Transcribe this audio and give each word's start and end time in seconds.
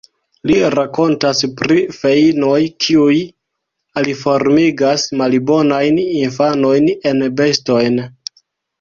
Li 0.51 0.55
rakontas 0.75 1.41
pri 1.59 1.77
feinoj, 1.97 2.57
kiuj 2.87 3.19
aliformigas 4.03 5.07
malbonajn 5.23 6.03
infanojn 6.27 6.93
en 7.15 7.27
bestojn. 7.41 8.07